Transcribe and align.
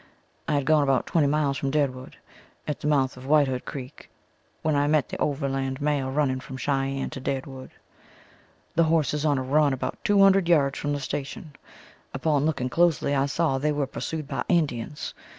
I 0.47 0.53
had 0.53 0.65
gone 0.65 0.81
about 0.81 1.05
twelve 1.05 1.29
miles 1.29 1.57
from 1.59 1.69
Deadwood, 1.69 2.17
at 2.67 2.79
the 2.79 2.87
mouth 2.87 3.17
of 3.17 3.27
Whitewood 3.27 3.65
creek, 3.65 4.09
when 4.63 4.75
I 4.75 4.87
met 4.87 5.09
the 5.09 5.19
overland 5.21 5.79
mail 5.79 6.09
running 6.09 6.39
from 6.39 6.57
Cheyenne 6.57 7.11
to 7.11 7.19
Deadwood. 7.19 7.69
The 8.73 8.85
horses 8.85 9.25
on 9.25 9.37
a 9.37 9.43
run, 9.43 9.73
about 9.73 10.03
two 10.03 10.19
hundred 10.19 10.49
yards 10.49 10.79
from 10.79 10.93
the 10.93 10.99
station; 10.99 11.53
upon 12.15 12.47
looking 12.47 12.67
closely 12.67 13.13
I 13.13 13.27
saw 13.27 13.59
they 13.59 13.71
were 13.71 13.85
pursued 13.85 14.27
by 14.27 14.43
Indians. 14.49 15.13